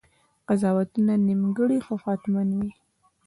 قضاوتونه 0.47 1.13
نیمګړي 1.27 1.79
خو 1.85 1.93
حتماً 2.03 2.43
وي. 2.59 2.71